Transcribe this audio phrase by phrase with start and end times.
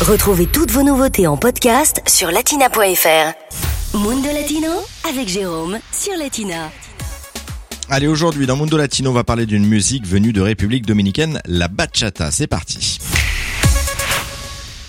[0.00, 3.98] Retrouvez toutes vos nouveautés en podcast sur latina.fr.
[3.98, 4.70] Mundo Latino
[5.06, 6.70] avec Jérôme sur Latina.
[7.90, 11.68] Allez, aujourd'hui, dans Mundo Latino, on va parler d'une musique venue de République Dominicaine, la
[11.68, 12.30] bachata.
[12.30, 12.98] C'est parti.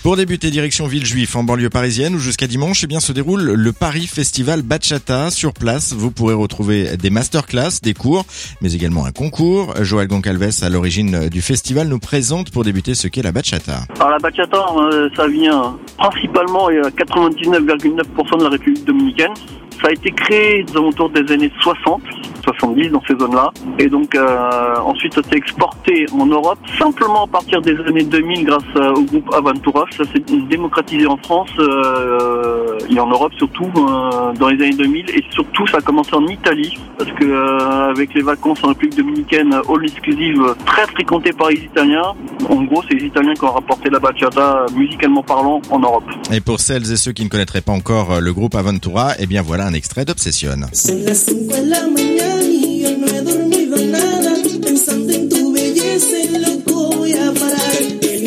[0.02, 3.72] Pour débuter, direction Villejuif, en banlieue parisienne, où jusqu'à dimanche, eh bien, se déroule le
[3.72, 5.30] Paris Festival Bachata.
[5.30, 8.26] Sur place, vous pourrez retrouver des masterclass, des cours,
[8.60, 9.74] mais également un concours.
[9.80, 13.82] Joël Goncalves, à l'origine du festival, nous présente pour débuter ce qu'est la bachata.
[13.94, 19.34] Alors la bachata, euh, ça vient principalement et à 99,9% de la République dominicaine.
[19.80, 22.02] Ça a été créé aux alentours des années 60,
[22.44, 23.50] 70 dans ces zones-là.
[23.78, 28.44] Et donc euh, ensuite ça s'est exporté en Europe simplement à partir des années 2000
[28.44, 29.84] grâce euh, au groupe Aventura.
[29.96, 35.24] Ça s'est démocratisé en France euh, et en Europe surtout dans les années 2000 et
[35.30, 39.84] surtout ça a commencé en Italie parce que avec les vacances en République dominicaine all
[39.84, 42.14] exclusive très fréquentées par les Italiens.
[42.48, 45.91] En gros c'est les Italiens qui ont rapporté la bachata musicalement parlant en Europe.
[46.32, 49.42] Et pour celles et ceux qui ne connaîtraient pas encore le groupe Aventura, eh bien
[49.42, 50.56] voilà un extrait d'Obsession.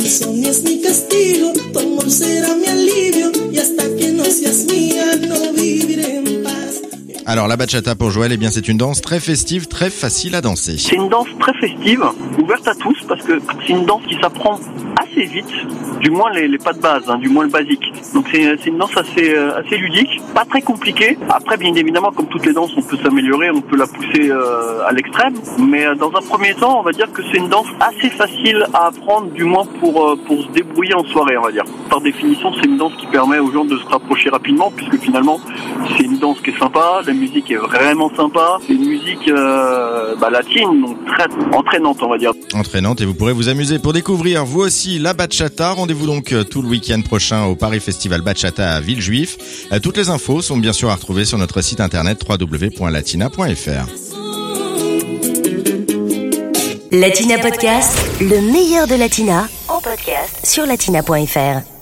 [0.05, 3.31] Insomnio es mi castigo, tu amor será mi alivio.
[3.52, 6.81] Y hasta que no seas mía, no viviré en paz.
[7.25, 10.41] Alors la bachata pour Joël, eh bien c'est une danse très festive, très facile à
[10.41, 10.77] danser.
[10.77, 12.03] C'est une danse très festive,
[12.38, 14.59] ouverte à tous, parce que c'est une danse qui s'apprend
[15.16, 15.52] assez vite,
[16.02, 17.91] du moins les, pas de base, hein, du moins le basique.
[18.13, 21.17] Donc c'est c'est une danse assez, euh, assez ludique, pas très compliquée.
[21.30, 24.86] Après, bien évidemment, comme toutes les danses, on peut s'améliorer, on peut la pousser euh,
[24.88, 25.33] à l'extrême.
[25.59, 28.66] Mais euh, dans un premier temps, on va dire que c'est une danse assez facile
[28.73, 31.63] à apprendre, du moins pour, euh, se débrouiller en soirée, on va dire.
[31.89, 35.39] Par définition, c'est une danse qui permet aux gens de se rapprocher rapidement, puisque finalement,
[35.97, 40.16] c'est une danse qui est sympa, la musique est vraiment sympa, c'est une musique euh,
[40.16, 42.31] bah, latine, donc très entraînante, on va dire.
[42.53, 45.72] Entraînante et vous pourrez vous amuser pour découvrir aussi la bachata.
[45.73, 49.38] Rendez-vous donc euh, tout le week-end prochain au Paris Festival Bachata à Villejuif.
[49.72, 53.86] Euh, Toutes les infos sont bien sûr à retrouver sur notre site internet www.latina.fr.
[56.92, 61.74] Latina Podcast, le meilleur de Latina en podcast sur latina.fr.